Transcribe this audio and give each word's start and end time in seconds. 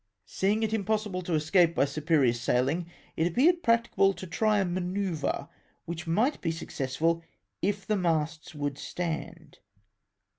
Seeing 0.25 0.63
it 0.63 0.73
impossible 0.73 1.21
to 1.21 1.35
escape 1.35 1.75
by 1.75 1.85
superior 1.85 2.33
saihng, 2.33 2.87
it 3.15 3.27
appeared 3.27 3.61
practicable 3.61 4.13
to 4.15 4.25
try 4.25 4.57
a 4.57 4.65
manoeuvre, 4.65 5.47
which 5.85 6.07
miglit 6.07 6.41
be 6.41 6.49
successful 6.49 7.21
if 7.61 7.85
the 7.85 7.97
masts 7.97 8.55
would 8.55 8.79
stand. 8.79 9.59